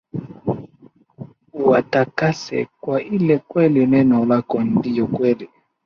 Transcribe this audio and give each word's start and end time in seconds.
Uwatakase 1.53 2.67
kwa 2.81 3.03
ile 3.03 3.37
kweli 3.37 3.87
neno 3.87 4.25
lako 4.25 4.63
ndiyo 4.63 5.07
kweli 5.07 5.49